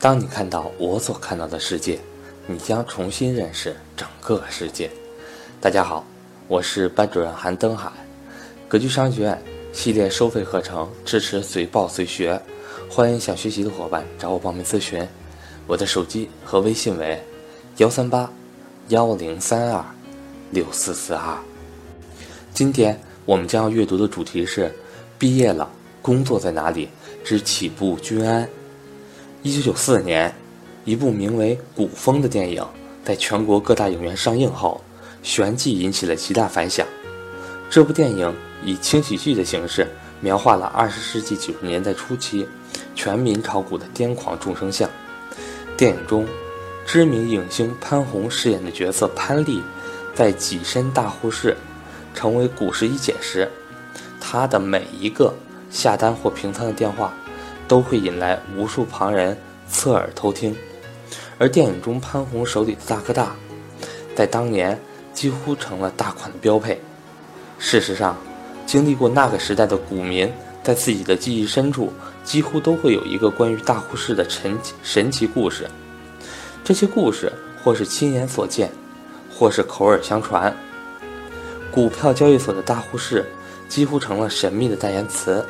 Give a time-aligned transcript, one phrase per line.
[0.00, 1.98] 当你看到我所看到的世界，
[2.46, 4.88] 你将重新认识整个世界。
[5.60, 6.06] 大家好，
[6.46, 7.90] 我是班主任韩登海，
[8.68, 9.42] 格局商学院
[9.72, 12.40] 系列收费课程支持随报随学，
[12.88, 15.04] 欢迎想学习的伙伴找我报名咨询。
[15.66, 17.20] 我的手机和微信为
[17.78, 18.30] 幺三八
[18.90, 19.84] 幺零三二
[20.52, 21.36] 六四四二。
[22.54, 24.72] 今天我们将要阅读的主题是：
[25.18, 25.68] 毕业了，
[26.00, 26.88] 工作在哪里？
[27.24, 28.48] 之起步君安。
[29.40, 30.34] 一九九四年，
[30.84, 32.66] 一部名为《古风》的电影
[33.04, 34.80] 在全国各大影院上映后，
[35.22, 36.84] 旋即引起了极大反响。
[37.70, 39.86] 这部电影以轻喜剧的形式
[40.20, 42.48] 描画了二十世纪九十年代初期
[42.96, 44.90] 全民炒股的癫狂众生相。
[45.76, 46.26] 电影中，
[46.84, 49.62] 知名影星潘虹饰演的角色潘丽，
[50.16, 51.56] 在跻身大户室，
[52.12, 53.48] 成为股市一姐时，
[54.20, 55.32] 她的每一个
[55.70, 57.14] 下单或平仓的电话，
[57.68, 60.56] 都会引来无数旁人侧耳偷听。
[61.38, 63.36] 而电影中潘虹手里的大哥大，
[64.16, 64.76] 在当年
[65.12, 66.80] 几乎成了大款的标配。
[67.58, 68.16] 事实上，
[68.66, 70.32] 经历过那个时代的股民，
[70.64, 71.92] 在自己的记忆深处。
[72.24, 75.66] 几乎都会有一个关于大户室的神神奇故事，
[76.62, 77.32] 这些故事
[77.64, 78.70] 或是亲眼所见，
[79.32, 80.54] 或是口耳相传。
[81.70, 83.24] 股票交易所的大户室
[83.66, 85.42] 几乎成了神秘的代言词。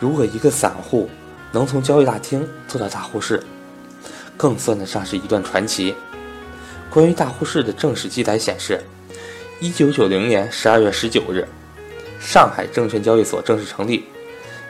[0.00, 1.08] 如果一个散户
[1.52, 3.40] 能从交易大厅做到大户室，
[4.36, 5.94] 更算得上是一段传奇。
[6.88, 8.82] 关于大户室的正史记载显示，
[9.60, 11.46] 一九九零年十二月十九日，
[12.18, 14.04] 上海证券交易所正式成立。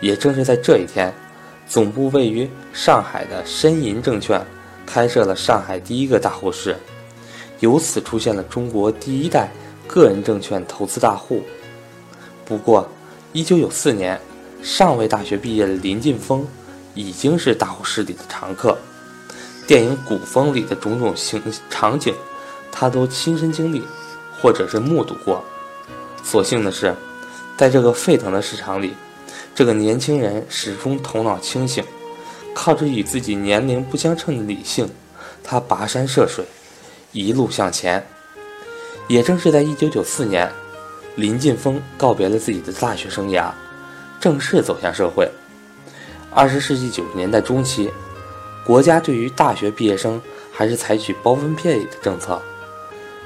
[0.00, 1.14] 也正是在这一天，
[1.68, 4.44] 总部位于上海的申银证券
[4.84, 6.74] 开设了上海第一个大户室，
[7.60, 9.52] 由此出现了中国第一代
[9.86, 11.42] 个人证券投资大户。
[12.44, 12.88] 不过
[13.34, 14.20] ，1994年
[14.62, 16.46] 尚未大学毕业的林晋峰
[16.94, 18.76] 已经是大户室里的常客。
[19.66, 22.14] 电影《古风》里的种种形场景，
[22.72, 23.82] 他都亲身经历，
[24.40, 25.44] 或者是目睹过。
[26.22, 26.94] 所幸的是，
[27.56, 28.94] 在这个沸腾的市场里。
[29.54, 31.84] 这个年轻人始终头脑清醒，
[32.54, 34.88] 靠着与自己年龄不相称的理性，
[35.42, 36.44] 他跋山涉水，
[37.12, 38.04] 一路向前。
[39.08, 40.50] 也正是在1994年，
[41.16, 43.50] 林晋峰告别了自己的大学生涯，
[44.20, 45.28] 正式走向社会。
[46.34, 47.90] 20世纪90年代中期，
[48.64, 50.20] 国家对于大学毕业生
[50.52, 52.40] 还是采取包分配的政策，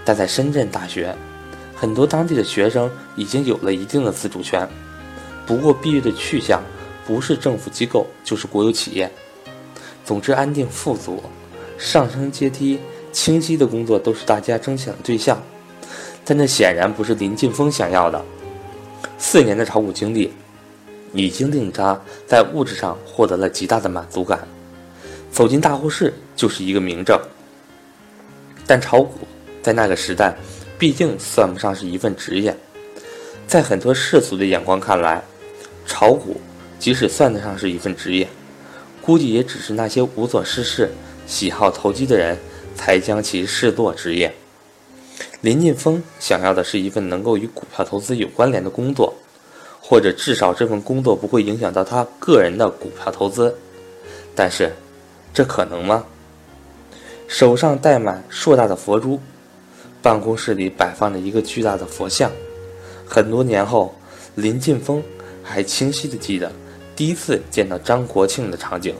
[0.04, 1.14] 但在深圳大学，
[1.74, 4.66] 很多当地的学生已经有了一定的自主权。
[5.44, 6.62] 不过，毕业的去向
[7.04, 9.10] 不是政府机构，就是国有企业。
[10.04, 11.22] 总之，安定富足、
[11.76, 12.78] 上升阶梯
[13.12, 15.42] 清晰的工作都是大家争抢的对象。
[16.24, 18.24] 但这显然不是林晋峰想要的。
[19.18, 20.32] 四年的炒股经历，
[21.14, 24.46] 已经令他在物质上获得了极大的满足感。
[25.30, 27.18] 走进大户室就是一个明证。
[28.66, 29.26] 但炒股
[29.62, 30.36] 在那个时代，
[30.78, 32.56] 毕竟算不上是一份职业，
[33.46, 35.22] 在很多世俗的眼光看来。
[35.86, 36.40] 炒股，
[36.78, 38.26] 即使算得上是一份职业，
[39.02, 40.90] 估计也只是那些无所事事、
[41.26, 42.38] 喜好投机的人
[42.74, 44.34] 才将其视作职业。
[45.42, 49.12] 林晋峰想要的是一份能够与股票投资有关联的工作，
[49.86, 53.54] 或者至少这份工作不会影响到他个人的股票投资。
[54.34, 54.72] 但是，
[55.34, 56.06] 这可能吗？
[57.28, 59.20] 手上戴满硕大的佛珠，
[60.00, 62.32] 办公室里摆放着一个巨大的佛像。
[63.06, 63.94] 很多年后，
[64.34, 65.02] 林晋峰。
[65.46, 66.50] 还清晰地记得
[66.96, 68.94] 第一次见到张国庆的场景。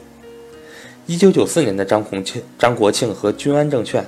[1.07, 4.05] 一九九四年的张国庆、张国庆和君安证券，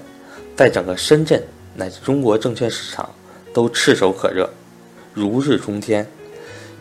[0.54, 1.42] 在整个深圳
[1.74, 3.08] 乃至中国证券市场
[3.54, 4.50] 都炙手可热，
[5.14, 6.06] 如日中天。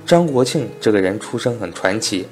[0.06, 2.28] 张国庆这个人出生很传奇，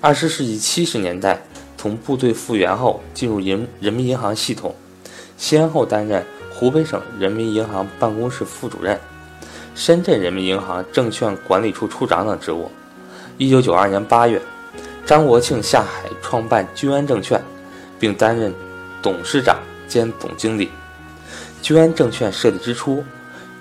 [0.00, 1.42] 二十世纪七十年代
[1.76, 4.72] 从部队复员后进入银人民银行系统，
[5.36, 8.96] 先后担任湖北省人民银行办公室副主任。
[9.74, 12.70] 深圳人民银行证券管理处处长等职务。
[13.38, 14.40] 一九九二年八月，
[15.04, 17.42] 张国庆下海创办君安证券，
[17.98, 18.54] 并担任
[19.02, 19.58] 董事长
[19.88, 20.70] 兼总经理。
[21.60, 23.02] 君安证券设立之初，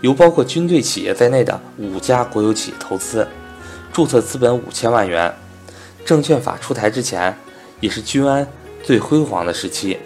[0.01, 3.25] 由包括军队企业在内的五家国有企业投资，
[3.93, 5.33] 注册资本五千万元。
[6.05, 7.37] 证券法出台之前，
[7.79, 8.47] 也是君安
[8.83, 9.97] 最辉煌的时期。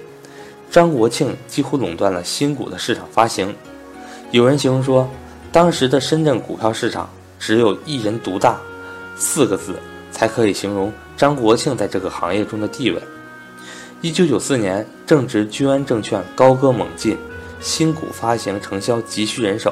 [0.70, 3.56] 张国庆几乎垄断了新股的市场发行。
[4.32, 5.10] 有人形容说。
[5.52, 7.08] 当时的深圳股票市场
[7.38, 8.60] 只有一人独大，
[9.16, 9.76] 四个字
[10.12, 13.00] 才可以形容张国庆在这个行业中的地位。
[14.02, 17.16] 一九九四年，正值君安证券高歌猛进，
[17.62, 19.72] 新股发行承销急需人手，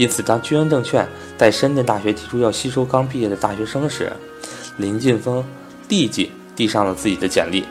[0.00, 1.06] 因此当君安证券
[1.36, 4.10] 在深圳大学提出要吸收刚毕业的大学生时，
[4.78, 5.44] 林劲峰
[5.90, 7.66] 立即递上了自己的简历。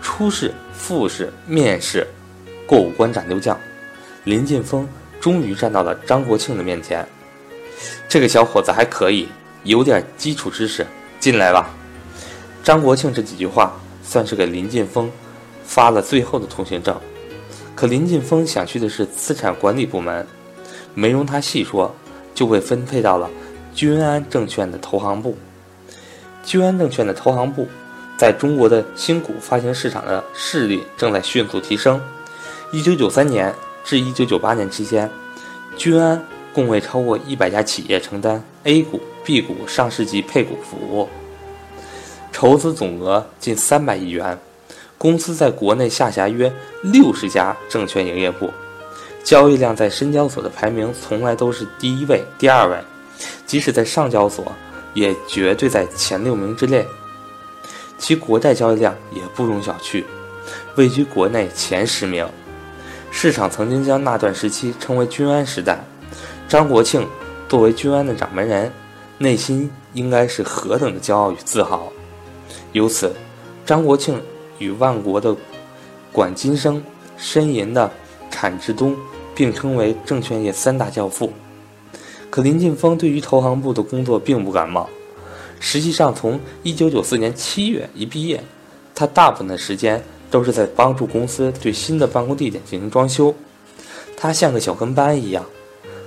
[0.00, 2.06] 初试、复试、面试，
[2.64, 3.58] 过五关斩六将，
[4.22, 4.88] 林劲峰
[5.20, 7.04] 终于站到了张国庆的面前。
[8.08, 9.26] 这个小伙子还可以，
[9.64, 10.86] 有点基础知识，
[11.18, 11.74] 进来吧。
[12.62, 13.72] 张国庆这几句话
[14.04, 15.10] 算是给林劲峰
[15.64, 16.96] 发了最后的通行证。
[17.74, 20.24] 可林劲峰想去的是资产管理部门，
[20.94, 21.94] 没容他细说，
[22.34, 23.30] 就被分配到了
[23.74, 25.36] 君安证券的投行部。
[26.44, 27.68] 君安证券的投行部，
[28.16, 32.00] 在中国的新股发行市场的势力正在迅速提升。
[32.72, 33.54] 一九九三年
[33.84, 35.08] 至一九九八年期间，
[35.76, 36.20] 君安
[36.52, 41.08] 共为超过一百家企业承担 A 股、B 股上市及配股服务，
[42.32, 44.38] 筹资总额近三百亿元。
[44.98, 46.52] 公司在国内下辖约
[46.82, 48.50] 六十家证券营业部，
[49.24, 52.76] 交易量在深交所的排名从来都是第一位、第二位，
[53.46, 54.52] 即使在上交所。
[54.94, 56.86] 也绝对在前六名之内，
[57.96, 60.04] 其国债交易量也不容小觑，
[60.76, 62.28] 位居国内前十名。
[63.10, 65.82] 市场曾经将那段时期称为“君安时代”。
[66.46, 67.08] 张国庆
[67.48, 68.70] 作为君安的掌门人，
[69.16, 71.90] 内心应该是何等的骄傲与自豪。
[72.72, 73.14] 由此，
[73.64, 74.20] 张国庆
[74.58, 75.34] 与万国的
[76.12, 76.84] 管金生、
[77.16, 77.90] 申银的
[78.30, 78.94] 产之东
[79.34, 81.32] 并称为证券业三大教父。
[82.30, 84.88] 可林晋峰对于投行部的工作并不感冒。
[85.60, 88.42] 实际上，从1994年7月一毕业，
[88.94, 93.34] 他大部分的时间都是在帮助公司对新的办公地点进行装修。
[94.16, 95.44] 他像个小跟班一样，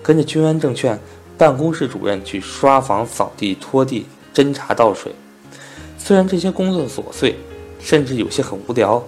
[0.01, 0.99] 跟着君安证券
[1.37, 5.13] 办公室主任去刷房、扫地、拖地、侦查、倒水。
[5.97, 7.35] 虽然这些工作琐碎，
[7.79, 9.03] 甚至有些很无聊，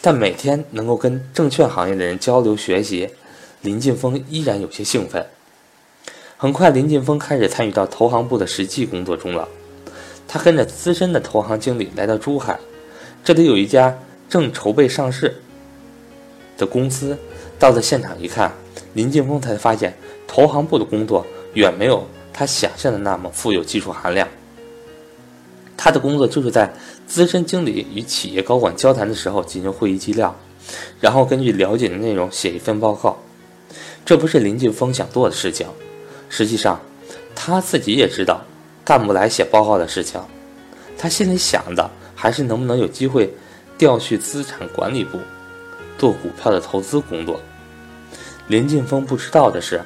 [0.00, 3.08] 但每天能够跟证券行业的人交流学习，
[3.64, 5.26] 林劲峰依然有些兴奋。
[6.36, 9.48] 很快，林劲峰开始参与到投行部的实际工作中了。
[10.28, 12.58] 他跟着资深的投行经理来到珠海，
[13.24, 15.34] 这里有一家正筹备上市
[16.58, 17.16] 的公司。
[17.58, 18.52] 到了现场一看，
[18.92, 19.96] 林劲峰才发现，
[20.26, 24.28] 投行部的工作远没有他想象的那么富有技术含量。
[25.74, 26.70] 他的工作就是在
[27.06, 30.36] 资深经理与企业高管交谈的时候进行会议纪要，
[31.00, 33.16] 然后根据了解的内容写一份报告。
[34.04, 35.66] 这不是林俊峰想做的事情。
[36.28, 36.80] 实际上，
[37.34, 38.40] 他自己也知道
[38.84, 40.20] 干不来写报告的事情。
[40.98, 43.32] 他心里想的还是能不能有机会
[43.76, 45.18] 调去资产管理部
[45.98, 47.40] 做股票的投资工作。
[48.48, 49.80] 林俊峰不知道的是，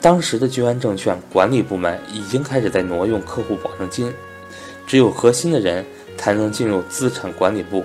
[0.00, 4.12] 当时的君安证券管理部门已经开始在挪用客户保证金，
[4.86, 5.84] 只有核心的人
[6.16, 7.84] 才能进入资产管理部。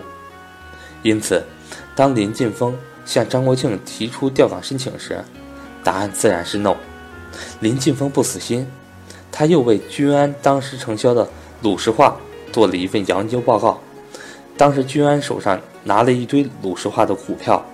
[1.03, 1.44] 因此，
[1.95, 2.75] 当林俊峰
[3.06, 5.23] 向张国庆提出调岗申请时，
[5.87, 6.75] 答案自然是 no。
[7.61, 8.67] 林晋峰不死心，
[9.31, 11.25] 他又为君安当时承销的
[11.61, 12.17] 鲁石化
[12.51, 13.79] 做了一份研究报告。
[14.57, 17.65] 当时君安手上拿了一堆鲁石化的股票，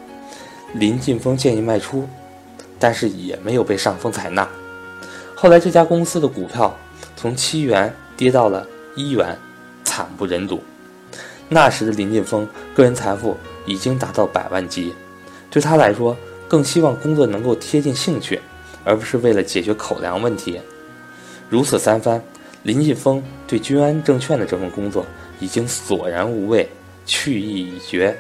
[0.76, 2.08] 林晋峰建议卖出，
[2.78, 4.48] 但是也没有被上峰采纳。
[5.34, 6.78] 后来这家公司的股票
[7.16, 9.36] 从七元跌到了一元，
[9.84, 10.62] 惨不忍睹。
[11.50, 14.94] 那时的林晋峰个人财富已经达到百万级，
[15.50, 16.16] 对他来说，
[16.48, 18.40] 更希望工作能够贴近兴趣。
[18.86, 20.60] 而不是为了解决口粮问题，
[21.50, 22.22] 如此三番，
[22.64, 25.06] 林晋峰对君安证券的这份工作
[25.40, 26.68] 已经索然无味，
[27.06, 28.14] 去意已决。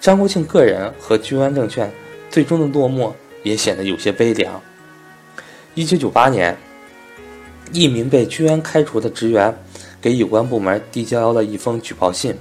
[0.00, 1.92] 张国庆个人和君安证券
[2.30, 3.12] 最终的落寞
[3.42, 4.58] 也显得有些悲凉。
[5.74, 6.56] 一九九八年，
[7.70, 9.54] 一名被君安开除的职员
[10.00, 12.34] 给有关部门递交了一封举报信，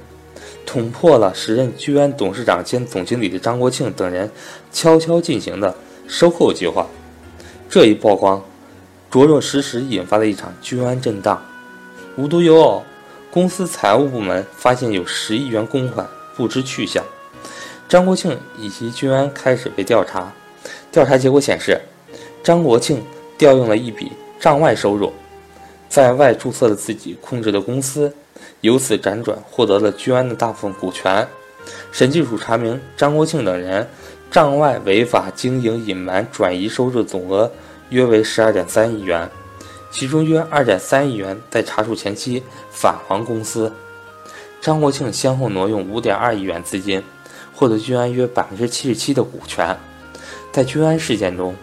[0.65, 4.29] 捅破了时任君安董事长兼总经理的张国庆等人
[4.71, 5.75] 悄悄进行的
[6.07, 6.87] 收购计划。
[7.69, 8.43] 这一曝光，
[9.09, 11.43] 着着实实引发了一场君安震荡。
[12.15, 12.83] 无独有偶，
[13.29, 17.03] 公司财务部门发现有十亿元公款不知去向。
[17.87, 20.33] 张国庆以及君安开始被调查。
[20.91, 21.79] 调查结果显示，
[22.43, 23.03] 张国庆
[23.37, 25.13] 调用了一笔账外收入，
[25.87, 28.13] 在外注册了自己控制的公司，
[28.61, 31.27] 由此辗转获得了君安的大部分股权。
[31.91, 33.87] 审计署查明，张国庆等人。
[34.29, 37.49] 账外违法经营、隐瞒、转移收入总额
[37.91, 39.27] 约为十二点三亿元，
[39.89, 43.71] 其中约二点三亿元在查处前期返还公司。
[44.59, 47.01] 张国庆先后挪用五点二亿元资金，
[47.55, 49.75] 获得君安约百分之七十七的股权。
[50.51, 51.55] 在君安事件中，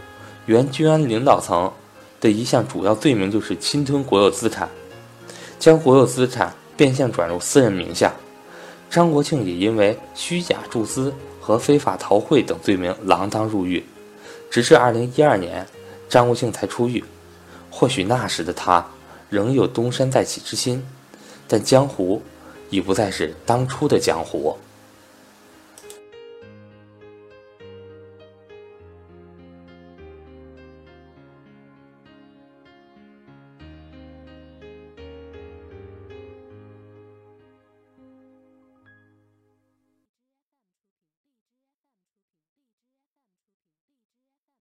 [0.47, 1.71] 原君安领导层
[2.19, 4.67] 的一项主要罪名就是侵吞国有资产，
[5.59, 8.13] 将国有资产变相转入私人名下。
[8.91, 11.13] 张国庆也因为虚假注资。
[11.45, 13.85] 和非法逃汇等罪名锒铛入狱，
[14.51, 15.67] 直至二零一二年，
[16.09, 17.05] 张国庆才出狱。
[17.69, 18.83] 或许那时的他
[19.29, 20.83] 仍有东山再起之心，
[21.47, 22.23] 但江湖
[22.71, 24.57] 已不再是当初的江湖。